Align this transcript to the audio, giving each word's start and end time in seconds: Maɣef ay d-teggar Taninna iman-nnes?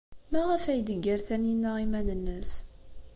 Maɣef 0.31 0.63
ay 0.65 0.81
d-teggar 0.81 1.19
Taninna 1.27 1.71
iman-nnes? 1.85 2.51